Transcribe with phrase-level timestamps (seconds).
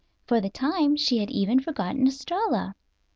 [0.25, 2.73] For the time she had even forgotten Estralla.